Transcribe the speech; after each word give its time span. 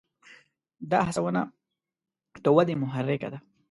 دا 0.91 0.99
هڅونه 1.07 1.41
د 2.43 2.45
ودې 2.55 2.75
محرکه 2.83 3.27
ده. 3.33 3.39